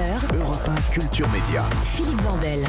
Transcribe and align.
16h, 0.00 0.40
Europe 0.40 0.66
1 0.66 0.92
Culture 0.92 1.28
Média. 1.28 1.62
Philippe 1.84 2.20
Vandel. 2.22 2.60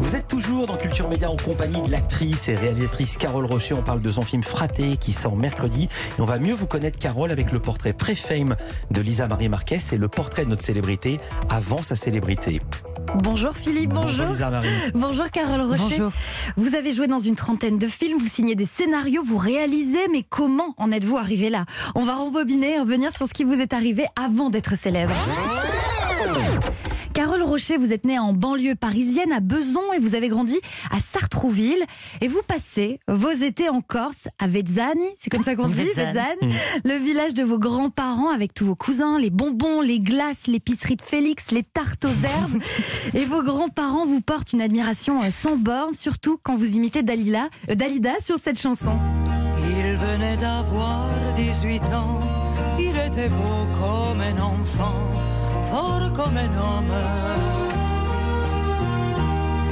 Vous 0.00 0.16
êtes 0.16 0.28
toujours 0.28 0.66
dans 0.66 0.76
Culture 0.76 1.08
Média 1.08 1.30
en 1.30 1.36
compagnie 1.36 1.80
de 1.80 1.90
l'actrice 1.90 2.48
et 2.48 2.56
réalisatrice 2.56 3.16
Carole 3.16 3.46
Rocher. 3.46 3.72
On 3.72 3.82
parle 3.82 4.02
de 4.02 4.10
son 4.10 4.20
film 4.20 4.42
Fraté 4.42 4.98
qui 4.98 5.12
sort 5.12 5.34
mercredi. 5.34 5.88
Et 6.18 6.20
on 6.20 6.26
va 6.26 6.38
mieux 6.38 6.52
vous 6.52 6.66
connaître 6.66 6.98
Carole 6.98 7.30
avec 7.30 7.52
le 7.52 7.60
portrait 7.60 7.94
pré-fame 7.94 8.56
de 8.90 9.00
Lisa 9.00 9.26
Marie 9.26 9.48
Marquez 9.48 9.78
et 9.92 9.96
le 9.96 10.08
portrait 10.08 10.44
de 10.44 10.50
notre 10.50 10.62
célébrité 10.62 11.18
avant 11.48 11.82
sa 11.82 11.96
célébrité. 11.96 12.60
Bonjour 13.22 13.52
Philippe, 13.54 13.94
bonjour. 13.94 14.26
Lisa 14.26 14.50
Marie. 14.50 14.68
Bonjour 14.94 15.30
Carole 15.30 15.62
Rocher. 15.62 15.82
Bonjour. 15.82 16.12
Vous 16.56 16.74
avez 16.74 16.92
joué 16.92 17.06
dans 17.06 17.20
une 17.20 17.36
trentaine 17.36 17.78
de 17.78 17.86
films, 17.86 18.18
vous 18.18 18.28
signez 18.28 18.56
des 18.56 18.66
scénarios, 18.66 19.22
vous 19.22 19.38
réalisez, 19.38 20.08
mais 20.12 20.24
comment 20.28 20.74
en 20.76 20.90
êtes-vous 20.90 21.16
arrivé 21.16 21.48
là? 21.48 21.64
On 21.94 22.04
va 22.04 22.16
rembobiner 22.16 22.74
et 22.74 22.80
revenir 22.80 23.16
sur 23.16 23.26
ce 23.28 23.32
qui 23.32 23.44
vous 23.44 23.60
est 23.60 23.72
arrivé 23.72 24.06
avant 24.16 24.50
d'être 24.50 24.76
célèbre. 24.76 25.14
Carole 27.14 27.42
Rocher, 27.42 27.76
vous 27.76 27.92
êtes 27.92 28.04
née 28.04 28.18
en 28.18 28.32
banlieue 28.32 28.74
parisienne, 28.74 29.30
à 29.30 29.38
Beson, 29.38 29.92
et 29.94 30.00
vous 30.00 30.16
avez 30.16 30.28
grandi 30.28 30.58
à 30.90 30.98
Sartrouville. 30.98 31.84
Et 32.20 32.26
vous 32.26 32.40
passez 32.46 32.98
vos 33.06 33.30
étés 33.30 33.68
en 33.68 33.82
Corse, 33.82 34.26
à 34.40 34.48
Vezzani, 34.48 35.06
c'est 35.16 35.30
comme 35.30 35.44
ça 35.44 35.54
qu'on 35.54 35.68
dit, 35.68 35.84
Vezzane. 35.84 36.08
Vezzane, 36.08 36.52
le 36.84 36.96
village 36.96 37.32
de 37.32 37.44
vos 37.44 37.60
grands-parents 37.60 38.30
avec 38.30 38.52
tous 38.52 38.66
vos 38.66 38.74
cousins, 38.74 39.20
les 39.20 39.30
bonbons, 39.30 39.80
les 39.80 40.00
glaces, 40.00 40.48
l'épicerie 40.48 40.96
de 40.96 41.02
Félix, 41.02 41.52
les 41.52 41.62
tartes 41.62 42.04
aux 42.04 42.26
herbes. 42.26 42.60
et 43.14 43.24
vos 43.26 43.44
grands-parents 43.44 44.06
vous 44.06 44.20
portent 44.20 44.52
une 44.52 44.60
admiration 44.60 45.22
euh, 45.22 45.30
sans 45.30 45.56
borne, 45.56 45.92
surtout 45.92 46.38
quand 46.42 46.56
vous 46.56 46.76
imitez 46.76 47.04
Dalila, 47.04 47.48
euh, 47.70 47.76
Dalida 47.76 48.14
sur 48.20 48.38
cette 48.38 48.60
chanson. 48.60 48.98
Il 49.68 49.96
venait 49.96 50.36
d'avoir 50.36 51.06
18 51.36 51.84
ans, 51.94 52.18
il 52.78 52.96
était 52.96 53.28
beau 53.28 53.66
comme 53.78 54.20
un 54.20 54.42
enfant, 54.42 55.10
comme 56.24 56.36
un 56.36 56.46
homme. 56.46 56.94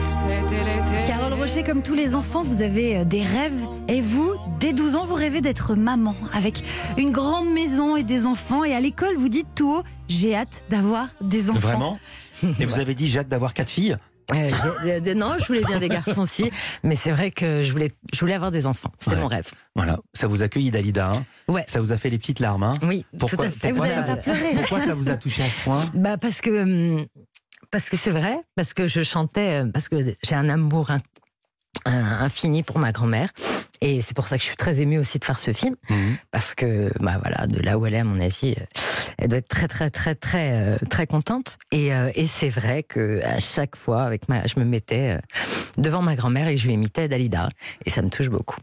C'était 0.06 0.64
l'été. 0.64 1.06
Carole 1.06 1.32
Rocher, 1.34 1.62
comme 1.62 1.82
tous 1.82 1.94
les 1.94 2.14
enfants, 2.14 2.42
vous 2.42 2.62
avez 2.62 2.98
euh, 2.98 3.04
des 3.04 3.22
rêves. 3.22 3.60
Et 3.88 4.00
vous, 4.00 4.34
dès 4.60 4.72
12 4.72 4.96
ans, 4.96 5.06
vous 5.06 5.14
rêvez 5.14 5.40
d'être 5.40 5.74
maman, 5.74 6.14
avec 6.32 6.62
une 6.98 7.10
grande 7.10 7.50
maison 7.50 7.96
et 7.96 8.02
des 8.02 8.26
enfants. 8.26 8.64
Et 8.64 8.74
à 8.74 8.80
l'école, 8.80 9.16
vous 9.16 9.28
dites 9.28 9.48
tout 9.54 9.70
haut, 9.70 9.82
j'ai 10.08 10.34
hâte 10.34 10.64
d'avoir 10.68 11.08
des 11.20 11.50
enfants. 11.50 11.60
Vraiment? 11.60 11.96
Et 12.60 12.66
vous 12.66 12.80
avez 12.80 12.94
dit 12.94 13.08
j'ai 13.08 13.20
hâte 13.20 13.28
d'avoir 13.28 13.54
quatre 13.54 13.70
filles? 13.70 13.96
Euh, 14.34 14.50
euh, 14.86 15.14
non, 15.14 15.34
je 15.38 15.46
voulais 15.46 15.64
bien 15.64 15.78
des 15.80 15.88
garçons 15.88 16.22
aussi, 16.22 16.50
mais 16.82 16.94
c'est 16.96 17.10
vrai 17.10 17.30
que 17.30 17.62
je 17.62 17.72
voulais, 17.72 17.90
je 18.12 18.20
voulais 18.20 18.34
avoir 18.34 18.50
des 18.50 18.66
enfants. 18.66 18.90
C'est 18.98 19.10
Ouais. 19.10 19.16
mon 19.16 19.26
rêve. 19.26 19.50
Voilà, 19.74 19.98
ça 20.14 20.26
vous 20.28 20.42
accueille 20.42 20.70
Dalida. 20.70 21.10
hein? 21.10 21.24
Ouais. 21.48 21.64
ça 21.66 21.80
vous 21.80 21.92
a 21.92 21.98
fait 21.98 22.10
les 22.10 22.18
petites 22.18 22.40
larmes. 22.40 22.62
hein? 22.62 22.74
Oui, 22.82 23.04
pourquoi, 23.18 23.38
tout 23.38 23.42
à 23.44 23.50
fait. 23.50 23.72
Vous 23.72 23.78
pourquoi 23.78 23.94
n'avez 23.94 24.08
ça, 24.08 24.16
pas 24.16 24.22
pleuré. 24.22 24.54
pourquoi 24.54 24.80
ça 24.80 24.94
vous 24.94 25.08
a 25.08 25.16
touché 25.16 25.42
à 25.42 25.50
ce 25.50 25.60
point? 25.64 25.84
Bah 25.94 26.16
parce 26.18 26.40
que 26.40 26.62
hum, 26.62 27.06
parce 27.70 27.88
que 27.88 27.96
c'est 27.96 28.10
vrai, 28.10 28.36
parce 28.54 28.74
que 28.74 28.86
je 28.86 29.02
chantais, 29.02 29.62
euh, 29.64 29.70
parce 29.72 29.88
que 29.88 30.14
j'ai 30.22 30.34
un 30.34 30.48
amour 30.48 30.90
infini 31.84 32.62
pour 32.62 32.78
ma 32.78 32.92
grand-mère. 32.92 33.30
Et 33.84 34.00
c'est 34.00 34.14
pour 34.14 34.28
ça 34.28 34.36
que 34.36 34.42
je 34.42 34.46
suis 34.48 34.56
très 34.56 34.80
émue 34.80 34.98
aussi 34.98 35.18
de 35.18 35.24
faire 35.24 35.40
ce 35.40 35.52
film, 35.52 35.74
Mhm. 35.90 36.16
parce 36.30 36.54
que 36.54 36.90
bah 37.00 37.18
voilà, 37.20 37.46
de 37.48 37.60
là 37.60 37.78
où 37.78 37.84
elle 37.86 37.94
est, 37.94 37.98
à 37.98 38.04
mon 38.04 38.20
avis, 38.20 38.52
euh, 38.58 38.64
elle 39.18 39.28
doit 39.28 39.38
être 39.38 39.48
très 39.48 39.66
très 39.66 39.90
très 39.90 40.14
très 40.14 40.52
euh, 40.52 40.76
très 40.88 41.06
contente. 41.08 41.58
Et, 41.72 41.92
euh, 41.92 42.10
et 42.14 42.26
c'est 42.28 42.48
vrai 42.48 42.84
que 42.84 43.20
à 43.24 43.40
chaque 43.40 43.74
fois, 43.76 44.04
avec 44.04 44.28
ma, 44.28 44.46
je 44.46 44.58
me 44.60 44.64
mettais 44.64 45.18
devant 45.78 46.00
ma 46.00 46.14
grand-mère 46.14 46.46
et 46.48 46.56
je 46.56 46.66
lui 46.68 46.74
imitais 46.74 47.08
Dalida, 47.08 47.48
et 47.84 47.90
ça 47.90 48.02
me 48.02 48.08
touche 48.08 48.28
beaucoup. 48.28 48.60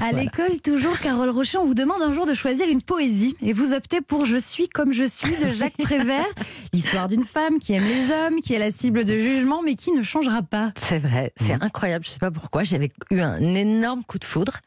À 0.00 0.12
l'école, 0.12 0.60
toujours, 0.64 0.98
Carole 0.98 1.28
Rocher, 1.30 1.58
on 1.58 1.66
vous 1.66 1.74
demande 1.74 2.00
un 2.00 2.12
jour 2.14 2.24
de 2.26 2.32
choisir 2.34 2.66
une 2.68 2.80
poésie. 2.82 3.36
Et 3.42 3.52
vous 3.52 3.74
optez 3.74 4.00
pour 4.00 4.24
Je 4.24 4.38
suis 4.38 4.68
comme 4.68 4.92
je 4.94 5.04
suis 5.04 5.36
de 5.36 5.50
Jacques 5.50 5.76
Prévert. 5.82 6.24
L'histoire 6.72 7.08
d'une 7.08 7.24
femme 7.24 7.58
qui 7.58 7.74
aime 7.74 7.84
les 7.84 8.10
hommes, 8.12 8.40
qui 8.40 8.54
est 8.54 8.58
la 8.58 8.70
cible 8.70 9.04
de 9.04 9.14
jugement, 9.18 9.60
mais 9.62 9.74
qui 9.74 9.92
ne 9.92 10.02
changera 10.02 10.42
pas. 10.42 10.72
C'est 10.80 10.98
vrai, 10.98 11.32
c'est 11.36 11.54
Mhm. 11.56 11.62
incroyable. 11.62 12.04
Je 12.06 12.10
sais 12.10 12.18
pas 12.18 12.30
pourquoi. 12.30 12.64
J'avais 12.64 12.88
eu 13.10 13.20
un 13.20 13.42
énorme 13.54 14.02
coup 14.04 14.18
de 14.18 14.24
foudre 14.30 14.58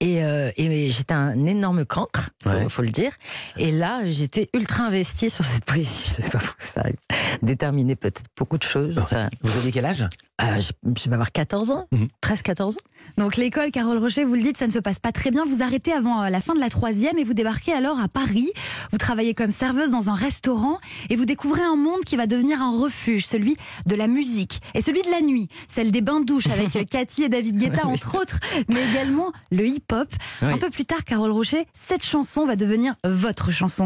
et, 0.00 0.24
euh, 0.24 0.50
et 0.56 0.88
j'étais 0.90 1.14
un 1.14 1.44
énorme 1.46 1.84
cancre, 1.84 2.30
faut, 2.42 2.50
Ouais. 2.50 2.68
faut 2.68 2.82
le 2.82 2.88
dire. 2.90 3.12
Et 3.56 3.70
là, 3.72 4.08
j'étais 4.08 4.48
ultra 4.54 4.84
investie 4.84 5.30
sur 5.30 5.44
cette 5.44 5.64
poésie. 5.64 6.04
Je 6.06 6.22
sais 6.22 6.30
pas 6.30 6.38
pourquoi 6.38 6.66
ça 6.74 6.82
a 6.82 7.16
déterminé 7.42 7.96
peut-être 7.96 8.22
beaucoup 8.36 8.58
de 8.58 8.62
choses. 8.62 9.00
Vous 9.42 9.56
aviez 9.58 9.72
quel 9.72 9.84
âge? 9.84 10.04
Euh, 10.42 10.58
je, 10.58 10.72
je 10.98 11.08
vais 11.08 11.14
avoir 11.14 11.32
14 11.32 11.70
ans, 11.70 11.86
Mhm. 11.92 12.08
13-14 12.22 12.74
ans. 12.74 12.80
Donc 13.18 13.36
l'école, 13.36 13.70
Carole 13.70 13.98
Rocher, 13.98 14.24
vous 14.24 14.34
le 14.34 14.42
dites, 14.42 14.56
ça 14.56 14.66
ne 14.66 14.72
se 14.72 14.78
passe 14.78 14.98
pas 14.98 15.12
très 15.12 15.30
bien. 15.30 15.44
Vous 15.44 15.62
arrêtez 15.62 15.92
avant 15.92 16.22
euh, 16.22 16.30
la 16.30 16.40
fin 16.40 16.54
de 16.54 16.60
la 16.60 16.70
troisième 16.70 17.18
et 17.18 17.24
vous 17.24 17.34
débarquez 17.34 17.72
alors 17.74 18.00
à 18.00 18.08
Paris. 18.08 18.50
Vous 18.90 18.96
travaillez 18.98 19.34
comme 19.34 19.50
serveuse 19.50 19.90
dans 19.90 20.08
un 20.08 20.14
restaurant 20.14 20.78
et 21.10 21.16
vous 21.16 21.26
découvrez 21.26 21.60
un 21.62 21.76
monde 21.76 22.00
qui 22.06 22.16
va 22.16 22.26
devenir 22.26 22.62
un 22.62 22.70
refuge, 22.78 23.26
celui 23.26 23.56
de 23.86 23.94
la 23.96 24.06
musique 24.06 24.60
et 24.74 24.80
celui 24.80 25.02
de 25.02 25.10
la 25.10 25.20
nuit, 25.20 25.48
celle 25.68 25.90
des 25.90 26.00
bains-douches 26.00 26.46
avec 26.48 26.74
euh, 26.76 26.84
Cathy 26.90 27.24
et 27.24 27.28
David 27.28 27.58
Guetta 27.58 27.86
entre 27.86 28.18
autres, 28.18 28.38
mais 28.68 28.80
également 29.00 29.32
le 29.50 29.66
hip-hop. 29.66 30.08
Oui. 30.42 30.52
Un 30.52 30.58
peu 30.58 30.70
plus 30.70 30.84
tard, 30.84 31.04
Carole 31.04 31.30
Rocher, 31.30 31.66
cette 31.74 32.04
chanson 32.04 32.46
va 32.46 32.56
devenir 32.56 32.94
votre 33.04 33.50
chanson. 33.50 33.84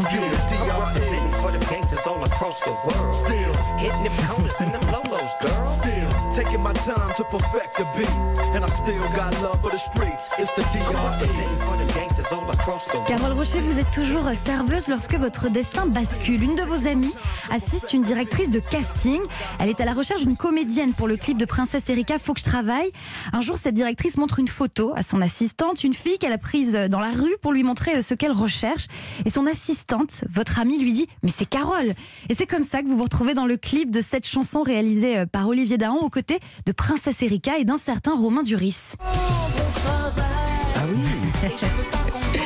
Time 6.85 7.13
to 7.15 7.23
perfect 7.23 7.77
the 7.77 7.85
beat. 7.97 8.09
And 8.53 8.63
I 8.63 8.67
still 8.67 9.01
got 9.15 9.33
love 9.41 9.59
for 9.63 9.71
the 9.71 9.77
streets. 9.77 10.29
It's 10.37 10.51
the 10.53 10.61
I'm 10.61 10.93
D.R.E. 10.93 11.19
representing 11.19 11.57
for 11.57 11.77
them 11.77 11.87
gangsters 11.87 12.31
all 12.31 12.49
across 12.51 12.85
the 12.85 12.97
world. 12.97 13.07
Carole 13.07 13.33
Rocher, 13.33 13.59
vous 13.61 13.79
êtes 13.79 13.91
toujours 13.91 14.23
serveuse 14.45 14.87
lorsque 14.87 15.15
votre 15.15 15.49
destin 15.49 15.87
bascule. 15.87 16.43
Une 16.43 16.55
de 16.55 16.61
vos 16.61 16.87
amies 16.87 17.13
assiste 17.49 17.93
une 17.93 18.03
directrice 18.03 18.51
de 18.51 18.59
casting. 18.59 19.19
Elle 19.59 19.69
est 19.69 19.81
à 19.81 19.85
la 19.85 19.93
recherche 19.93 20.21
d'une 20.21 20.37
comédienne 20.37 20.93
pour 20.93 21.07
le 21.07 21.17
clip 21.17 21.39
de 21.39 21.45
Princesse 21.45 21.89
Erika 21.89 22.19
Faut 22.19 22.33
que 22.33 22.39
je 22.39 22.45
travaille. 22.45 22.91
Un 23.33 23.41
jour, 23.41 23.57
cette 23.57 23.73
directrice 23.73 24.17
montre 24.17 24.37
une 24.37 24.47
photo 24.47 24.93
à 24.95 25.01
son 25.01 25.21
assistante, 25.21 25.83
une 25.83 25.93
fille 25.93 26.19
qu'elle 26.19 26.33
a 26.33 26.37
prise 26.37 26.73
dans 26.73 26.99
la 26.99 27.11
rue 27.11 27.35
pour 27.41 27.51
lui 27.51 27.63
montrer 27.63 28.03
ce 28.03 28.13
qu'elle 28.13 28.31
recherche. 28.31 28.85
Et 29.25 29.31
son 29.31 29.47
assistante, 29.47 30.23
votre 30.31 30.59
amie, 30.59 30.77
lui 30.77 30.93
dit 30.93 31.07
Mais 31.23 31.31
c'est 31.31 31.45
Carole 31.45 31.95
Et 32.29 32.35
c'est 32.35 32.45
comme 32.45 32.63
ça 32.63 32.83
que 32.83 32.87
vous 32.87 32.97
vous 32.97 33.03
retrouvez 33.03 33.33
dans 33.33 33.47
le 33.47 33.57
clip 33.57 33.89
de 33.89 34.01
cette 34.01 34.27
chanson 34.27 34.61
réalisée 34.61 35.17
euh, 35.17 35.25
par 35.25 35.47
Olivier 35.47 35.79
Dahan 35.79 35.97
aux 35.97 36.09
côtés 36.09 36.39
de 36.67 36.74
Princesse 36.75 37.21
Erika 37.23 37.57
et 37.57 37.65
d'un 37.65 37.77
certain 37.77 38.15
Romain 38.15 38.43
Duris. 38.43 38.93
Ah 39.01 40.81
oui 40.89 41.49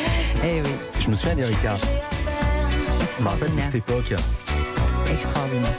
Eh 0.43 0.61
oui, 0.61 0.69
Je 1.01 1.09
me 1.09 1.15
souviens 1.15 1.35
d'Erika. 1.35 1.75
Je 3.17 3.23
me 3.23 3.29
rappelle 3.29 3.53
de 3.53 3.59
cette 3.59 3.75
époque. 3.75 4.13
extraordinaire. 5.11 5.69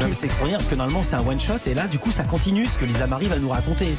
Non, 0.00 0.08
mais 0.08 0.14
c'est 0.14 0.26
extraordinaire 0.26 0.58
parce 0.58 0.70
que 0.70 0.74
normalement 0.74 1.04
c'est 1.04 1.16
un 1.16 1.26
one 1.26 1.40
shot 1.40 1.54
et 1.66 1.74
là 1.74 1.86
du 1.86 1.98
coup 1.98 2.10
ça 2.10 2.24
continue 2.24 2.66
ce 2.66 2.78
que 2.78 2.86
Lisa 2.86 3.06
Marie 3.06 3.26
va 3.26 3.38
nous 3.38 3.50
raconter. 3.50 3.94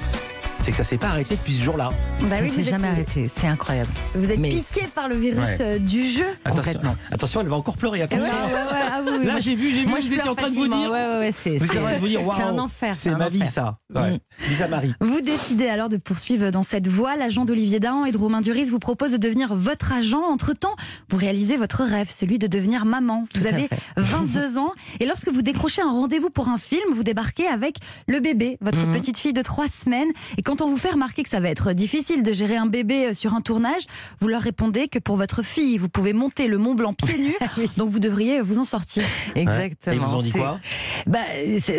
C'est 0.62 0.70
que 0.72 0.78
ça 0.78 0.84
s'est 0.84 0.98
pas 0.98 1.08
arrêté 1.08 1.36
depuis 1.36 1.54
ce 1.56 1.64
jour-là. 1.64 1.90
Bah 2.22 2.38
ça 2.38 2.44
oui, 2.44 2.50
s'est 2.50 2.62
êtes- 2.62 2.68
jamais 2.70 2.88
arrêté. 2.88 3.28
C'est 3.36 3.48
incroyable. 3.48 3.90
Vous 4.14 4.32
êtes 4.32 4.38
Mais- 4.38 4.50
piqué 4.50 4.86
par 4.94 5.10
le 5.10 5.16
virus 5.16 5.40
Ouais. 5.40 5.58
euh, 5.62 5.80
du 5.80 6.06
jeu. 6.08 6.26
Attention, 6.46 6.80
attention, 7.12 7.42
elle 7.42 7.48
va 7.48 7.56
encore 7.56 7.78
pleurer. 7.78 8.04
Attention. 8.04 8.28
ah 8.32 9.02
oui, 9.04 9.12
oui, 9.20 9.26
Là 9.26 9.32
moi, 9.32 9.40
j'ai 9.42 9.56
vu, 9.56 9.72
j'ai 9.72 9.82
vu, 9.82 9.88
moi, 9.88 10.00
vous 10.00 10.08
je 10.08 10.14
étiez 10.14 10.30
en 10.30 10.36
train 10.36 10.50
de 10.52 10.54
vous 10.56 10.68
dire. 10.68 10.92
Ouais, 10.92 11.08
ouais, 11.08 11.18
ouais, 11.18 11.32
c'est 11.32 12.44
un 12.44 12.60
enfer. 12.60 12.94
c'est 12.96 13.10
un 13.10 13.18
ma 13.18 13.30
vie 13.30 13.46
ça. 13.46 13.78
Ouais. 13.94 14.12
Mm. 14.14 14.20
Lisa 14.50 14.68
Marie. 14.68 14.94
Vous 15.02 15.22
décidez 15.22 15.68
alors 15.68 15.90
de 15.90 15.98
poursuivre 15.98 16.52
dans 16.52 16.64
cette 16.64 16.88
voie. 16.88 17.16
L'agent 17.16 17.46
d'Olivier 17.46 17.80
Dahan 17.80 18.06
et 18.06 18.12
de 18.12 18.18
Romain 18.18 18.42
Duris 18.42 18.66
vous 18.66 18.80
propose 18.80 19.12
de 19.12 19.18
devenir 19.18 19.56
votre 19.56 19.92
agent. 19.94 20.22
Entre-temps, 20.22 20.76
vous 21.10 21.18
réalisez 21.18 21.58
votre 21.58 21.84
rêve, 21.84 22.10
celui 22.12 22.38
de 22.38 22.46
devenir 22.48 22.86
maman. 22.86 23.26
Vous 23.34 23.42
Tout 23.42 23.48
avez 23.48 23.68
fait. 23.68 23.80
22 23.98 24.58
ans 24.60 24.74
et 25.00 25.06
lorsque 25.08 25.30
vous 25.30 25.42
décrochez 25.42 25.82
un 25.82 25.92
rendez-vous 25.92 26.30
pour 26.30 26.50
un 26.50 26.58
film, 26.60 26.82
vous 26.94 27.04
débarquez 27.04 27.48
avec 27.48 27.78
le 28.08 28.20
bébé, 28.20 28.58
votre 28.62 28.82
Mhm. 28.82 28.92
petite 28.92 29.18
fille 29.18 29.34
de 29.34 29.42
3 29.42 29.68
semaines. 29.68 30.10
Et 30.38 30.42
quand 30.52 30.66
on 30.66 30.70
vous 30.70 30.76
fait 30.78 30.90
remarquer 30.92 31.24
que 31.24 31.30
ça 31.30 31.40
va 31.40 31.48
être 31.50 31.72
difficile 31.72 32.24
de 32.24 32.34
gérer 32.34 32.58
un 32.58 32.66
bébé 32.66 33.06
euh, 33.08 33.14
sur 33.14 33.34
un 33.34 33.40
tournage, 33.40 33.84
vous 34.20 34.28
leur 34.28 34.42
répondez 34.42 34.90
que 34.90 35.00
pour 35.00 35.16
votre 35.16 35.44
fille, 35.44 35.78
vous 35.78 35.88
pouvez 35.88 36.12
monter 36.12 36.48
le 36.48 36.58
Mont 36.58 36.76
Blanc 36.76 36.94
pieds 36.94 37.18
nus, 37.18 37.36
Oui. 37.58 37.70
donc 37.78 37.88
vous 37.90 38.00
devriez 38.00 38.42
vous 38.42 38.58
en 38.58 38.66
sortir. 38.66 39.04
Exactement. 39.36 39.94
Et 39.94 39.98
ils 39.98 40.02
vous 40.02 40.16
ont 40.16 40.22
dit 40.22 40.32
C'est- 40.32 40.38
quoi? 40.40 40.60
Bah, 41.08 41.20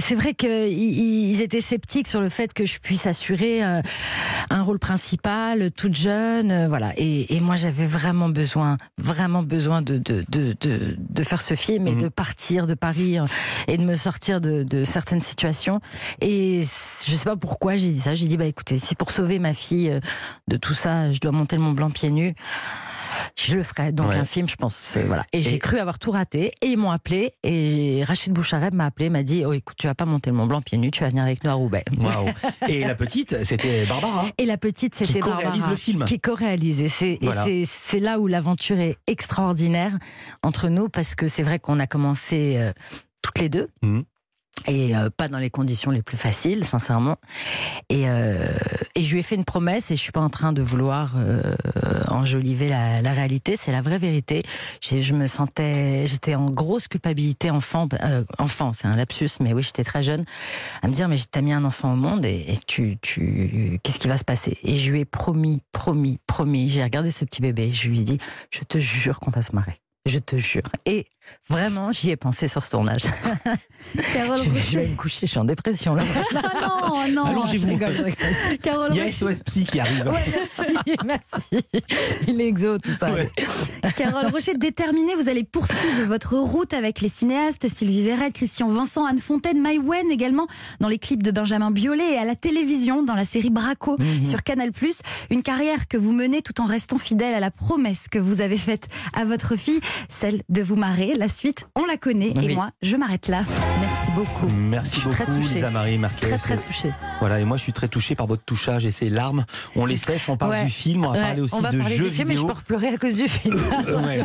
c'est 0.01 0.15
vrai 0.15 0.33
qu'ils 0.33 1.43
étaient 1.43 1.61
sceptiques 1.61 2.09
sur 2.09 2.23
le 2.23 2.31
fait 2.31 2.55
que 2.55 2.65
je 2.65 2.79
puisse 2.79 3.07
assurer 3.07 3.63
euh, 3.63 3.83
un 4.49 4.63
rôle 4.63 4.79
principal, 4.79 5.71
toute 5.73 5.95
jeune, 5.95 6.51
euh, 6.51 6.67
voilà. 6.69 6.93
Et, 6.97 7.35
et 7.37 7.41
moi, 7.41 7.57
j'avais 7.57 7.87
vraiment 7.87 8.31
besoin, 8.31 8.79
vraiment 8.97 9.43
besoin 9.43 9.83
de 9.83 9.99
de, 9.99 10.25
de, 10.31 10.57
de, 10.63 10.97
de 10.99 11.23
faire 11.25 11.43
ce 11.43 11.55
film 11.55 11.87
et 11.87 11.93
Mhm. 11.93 12.01
de 12.03 12.09
partir 12.09 12.67
de 12.67 12.73
Paris 12.73 13.19
euh, 13.19 13.25
et 13.69 13.77
de 13.77 13.85
me 13.85 13.97
sortir 13.97 14.41
de, 14.41 14.63
de 14.63 14.85
certaines 14.85 15.21
situations. 15.21 15.81
Et 16.23 16.63
je 17.07 17.15
sais 17.15 17.25
pas 17.25 17.37
pourquoi 17.37 17.77
j'ai 17.77 17.89
dit 17.89 18.01
ça. 18.01 18.15
J'ai 18.15 18.27
dit 18.27 18.37
bah 18.39 18.47
écoutez, 18.63 18.79
si 18.79 18.95
pour 18.95 19.11
sauver 19.11 19.41
ma 19.41 19.55
fille 19.55 19.91
euh, 19.91 20.01
de 20.47 20.57
tout 20.57 20.73
ça, 20.75 21.11
je 21.11 21.19
dois 21.19 21.33
monter 21.33 21.57
le 21.57 21.63
Mont 21.63 21.73
Blanc 21.73 21.91
pieds 21.91 22.11
nus. 22.11 22.33
je 23.37 23.57
le 23.57 23.63
ferai. 23.65 23.91
Donc 23.93 24.09
Ouais. 24.11 24.17
un 24.17 24.25
film, 24.25 24.49
je 24.49 24.55
pense, 24.57 24.97
euh, 24.97 25.05
voilà. 25.07 25.25
Et, 25.33 25.39
Et- 25.39 25.43
j'ai 25.43 25.59
cru 25.59 25.79
avoir 25.81 25.99
tout 25.99 26.13
raté. 26.13 26.53
Et 26.63 26.67
ils 26.69 26.79
m'ont 26.79 26.91
appelé. 26.93 27.33
Et 27.43 28.05
Rachid 28.05 28.33
Bouchareb 28.33 28.73
m'a 28.73 28.87
appelé, 28.87 29.11
m'a 29.11 29.23
dit, 29.25 29.45
oh 29.45 29.53
écoute, 29.53 29.77
tu 29.79 29.87
vas 29.89 29.95
pas 29.97 30.05
monter 30.05 30.31
le 30.31 30.37
Mont 30.37 30.47
Blanc 30.47 30.63
pieds 30.63 30.79
nus, 30.79 30.91
tu 30.93 31.03
vas 31.03 31.09
venir 31.09 31.25
avec 31.25 31.43
nous 31.43 31.51
à 31.51 31.55
Roubaix. 31.55 31.85
Waouh. 31.99 32.29
Et 32.69 32.81
la 32.85 32.95
petite, 32.95 33.43
c'était 33.45 33.85
Barbara. 33.87 34.27
Et 34.39 34.47
la 34.47 34.57
petite, 34.59 34.95
c'était 34.95 35.19
co-réalise 35.21 35.45
Barbara, 35.63 35.71
le 35.71 35.77
film. 35.77 36.05
Qui 36.05 36.21
co-réalise. 36.21 36.81
Et 36.83 36.89
c'est 36.89 37.19
Voilà. 37.21 37.45
là 38.01 38.21
où 38.21 38.29
l'aventure 38.29 38.79
est 38.79 38.97
extraordinaire 39.09 39.99
entre 40.45 40.69
nous, 40.69 40.89
parce 40.89 41.15
que 41.17 41.27
c'est 41.27 41.43
vrai 41.43 41.59
qu'on 41.59 41.81
a 41.81 41.87
commencé 41.89 42.57
euh, 42.59 42.73
toutes 43.23 43.41
les 43.41 43.49
deux. 43.49 43.69
Mhm. 43.83 44.05
Et 44.67 44.95
euh, 44.95 45.11
pas 45.11 45.29
dans 45.29 45.39
les 45.39 45.51
conditions 45.51 45.91
les 45.91 46.03
plus 46.03 46.17
faciles, 46.17 46.65
sincèrement. 46.65 47.17
Et, 47.89 48.09
euh, 48.09 48.47
et 48.95 49.03
je 49.03 49.13
lui 49.13 49.21
ai 49.21 49.23
fait 49.23 49.35
une 49.35 49.45
promesse, 49.45 49.91
et 49.91 49.97
je 49.97 50.01
suis 50.01 50.13
pas 50.13 50.21
en 50.21 50.31
train 50.31 50.53
de 50.53 50.63
vouloir 50.63 51.15
euh, 51.17 51.55
enjoliver 52.09 52.69
la, 52.69 53.13
réalité, 53.13 53.57
c'est 53.57 53.73
la 53.73 53.83
vraie 53.83 53.99
vérité. 53.99 54.43
Je 54.83 55.15
me 55.15 55.27
sentais, 55.27 56.07
j'étais 56.07 56.35
en 56.35 56.47
grosse 56.47 56.87
culpabilité 56.87 57.51
enfant, 57.51 57.89
enfant, 58.39 58.73
c'est 58.73 58.87
un 58.87 58.97
lapsus, 58.97 59.31
mais 59.41 59.53
oui, 59.53 59.63
j'étais 59.63 59.85
très 59.85 60.03
jeune, 60.03 60.25
à 60.83 60.89
me 60.89 60.93
dire 60.93 61.09
mais 61.09 61.17
t'as 61.31 61.41
mis 61.41 61.53
un 61.53 61.65
enfant 61.65 61.93
au 61.93 61.97
monde 61.97 62.25
et, 62.25 62.45
et 62.49 62.59
tu, 62.67 62.99
tu, 63.01 63.81
qu'est-ce 63.83 63.99
qui 63.99 64.09
va 64.09 64.19
se 64.19 64.25
passer? 64.25 64.59
Et 64.63 64.77
je 64.77 64.93
lui 64.93 65.01
ai 65.01 65.05
promis, 65.05 65.63
promis, 65.73 66.19
promis. 66.27 66.69
J'ai 66.69 66.85
regardé 66.85 67.11
ce 67.11 67.25
petit 67.25 67.43
bébé, 67.43 67.73
je 67.73 67.89
lui 67.89 68.01
ai 68.01 68.05
dit, 68.05 68.19
je 68.51 68.61
te 68.61 68.79
jure 68.79 69.19
qu'on 69.19 69.31
va 69.31 69.43
se 69.43 69.55
marrer. 69.55 69.81
Je 70.05 70.19
te 70.19 70.37
jure. 70.37 70.63
Et 70.85 71.07
vraiment, 71.49 71.93
j'y 71.93 72.11
ai 72.11 72.17
pensé 72.17 72.49
sur 72.49 72.65
ce 72.65 72.71
tournage. 72.71 73.03
Carole 74.13 74.37
Je, 74.39 74.59
je 74.59 74.79
vais 74.81 74.89
me 74.89 74.97
coucher, 74.97 75.27
je 75.27 75.31
suis 75.31 75.39
en 75.39 75.45
dépression 75.45 75.95
là. 75.95 76.03
Ah 76.35 77.07
non, 77.09 77.25
non. 77.25 77.25
Allongez-vous. 77.25 77.79
Carole 78.61 78.91
Il 78.93 78.97
y 78.97 79.01
a. 79.01 79.11
SOS 79.13 79.41
Psy 79.45 79.65
qui 79.65 79.79
arrive. 79.79 80.05
Merci, 80.05 80.97
merci. 81.07 81.65
Il 82.27 82.41
est 82.41 82.47
exo, 82.49 82.79
tout 82.79 82.91
ça. 82.91 83.13
Ouais. 83.13 83.31
Carole 83.97 84.27
Rocher, 84.33 84.55
déterminée, 84.55 85.15
vous 85.15 85.29
allez 85.29 85.45
poursuivre 85.45 86.05
votre 86.07 86.35
route 86.37 86.73
avec 86.75 87.01
les 87.01 87.09
cinéastes 87.09 87.69
Sylvie 87.69 88.03
Verret, 88.03 88.33
Christian 88.33 88.69
Vincent, 88.69 89.05
Anne 89.05 89.19
Fontaine, 89.21 89.61
Maïwen 89.61 90.11
également, 90.11 90.47
dans 90.81 90.89
les 90.89 90.99
clips 90.99 91.23
de 91.23 91.31
Benjamin 91.31 91.71
Biolay 91.71 92.15
et 92.15 92.19
à 92.19 92.25
la 92.25 92.35
télévision 92.35 93.03
dans 93.05 93.15
la 93.15 93.25
série 93.25 93.51
Braco 93.51 93.97
Mhm. 93.99 94.25
sur 94.25 94.43
Canal+. 94.43 94.71
Une 95.31 95.43
carrière 95.43 95.87
que 95.87 95.97
vous 95.97 96.13
menez 96.13 96.43
tout 96.43 96.61
en 96.61 96.67
restant 96.67 96.99
fidèle 96.99 97.35
à 97.35 97.41
la 97.41 97.51
promesse 97.53 98.09
que 98.09 98.19
vous 98.19 98.41
avez 98.41 98.57
faite 98.59 98.89
à 99.15 99.25
votre 99.25 99.57
fille, 99.57 99.81
celle 100.09 100.43
de 100.49 100.63
vous 100.63 100.77
marrer. 100.77 101.15
La 101.17 101.29
suite, 101.29 101.67
on 101.77 101.85
la 101.87 101.97
connaît 101.97 102.33
et 102.43 102.55
moi, 102.55 102.71
je 102.83 102.97
m'arrête 102.97 103.29
là. 103.29 103.43
Merci 103.81 104.11
beaucoup. 104.13 104.47
Merci 104.53 105.01
très 105.01 105.25
beaucoup, 105.27 105.39
touchée. 105.39 105.55
Lisa 105.55 105.71
Marie 105.71 105.99
Marquez. 105.99 106.27
Très 106.29 106.39
très 106.39 106.57
touchée. 106.57 106.93
Voilà, 107.21 107.41
et 107.41 107.45
moi 107.45 107.57
je 107.57 107.63
suis 107.63 107.73
très 107.73 107.89
touché 107.89 108.15
par 108.15 108.27
votre 108.27 108.43
touchage 108.45 108.85
et 108.87 108.91
ces 108.91 109.11
larmes. 109.11 109.45
On 109.77 109.87
les 109.87 109.97
sèche, 109.97 110.29
on 110.29 110.37
parle 110.37 110.53
Ouais. 110.53 110.65
du 110.65 110.71
film, 110.71 111.05
on 111.05 111.09
va 111.09 111.15
Ouais, 111.15 111.21
parler 111.23 111.41
aussi 111.41 111.55
on 111.55 111.61
va 111.61 111.71
de 111.71 111.79
parler 111.79 111.97
jeux 111.97 112.05
du 112.09 112.11
film, 112.11 112.29
mais 112.29 112.35
je 112.35 112.41
vidéo. 112.41 112.55
peux 112.55 112.63
pleurer 112.63 112.89
à 112.89 112.97
cause 112.99 113.17
du 113.17 113.29
film. 113.29 113.57
Ouais. 113.93 114.25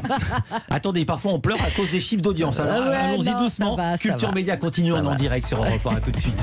Attendez, 0.70 1.06
parfois 1.06 1.32
on 1.34 1.40
pleure 1.40 1.62
à 1.62 1.70
cause 1.72 1.90
des 1.92 2.00
chiffres 2.00 2.22
d'audience. 2.22 2.60
Allons-y 2.60 3.36
doucement. 3.36 3.76
va, 3.76 3.98
Culture. 3.98 4.34
Média 4.34 4.58
continue 4.58 4.94
en, 4.94 5.16
direct 5.16 5.46
sur 5.46 5.58
Europe 5.64 5.86
1. 5.86 5.96
À 5.98 6.00
tout 6.02 6.12
de 6.12 6.18
suite. 6.18 6.40